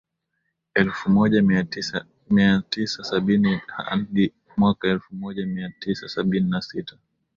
elfu 0.73 1.09
moja 1.11 1.41
mia 2.29 2.61
tisa 2.69 3.03
sabini 3.03 3.61
hadi 3.67 4.33
mwaka 4.57 4.87
elfu 4.87 5.15
moja 5.15 5.45
mia 5.45 5.73
tisa 5.79 6.09
sabini 6.09 6.49
na 6.49 6.61
sita 6.61 6.97